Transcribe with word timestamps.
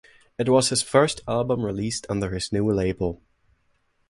It 0.39 0.49
was 0.49 0.69
his 0.69 0.81
first 0.81 1.21
album 1.27 1.63
released 1.63 2.07
under 2.09 2.31
his 2.31 2.51
new 2.51 2.67
label. 2.71 3.21